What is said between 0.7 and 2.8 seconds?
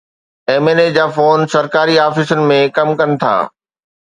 اي جا فون سرڪاري آفيسن ۾